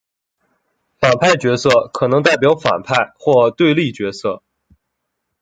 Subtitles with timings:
[0.99, 4.41] 反派角色可能代表反派或对立角色。